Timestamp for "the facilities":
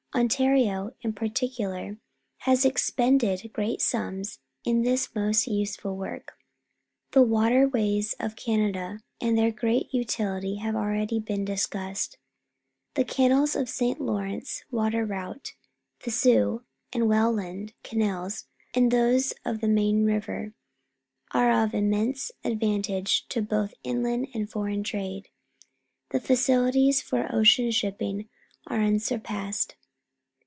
26.09-27.01